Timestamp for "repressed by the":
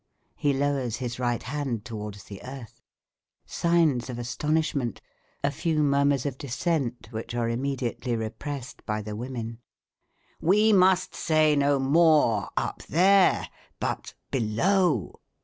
8.15-9.15